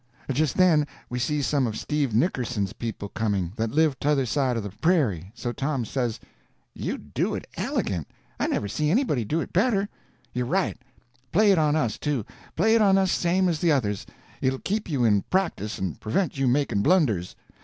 [0.31, 4.63] Just then we see some of Steve Nickerson's people coming that lived t'other side of
[4.63, 6.19] the prairie, so Tom says:
[6.73, 8.07] "You do it elegant;
[8.39, 9.87] I never see anybody do it better.
[10.33, 10.75] You're right;
[11.31, 12.25] play it on us, too;
[12.55, 14.07] play it on us same as the others;
[14.41, 17.35] it'll keep you in practice and prevent you making blunders.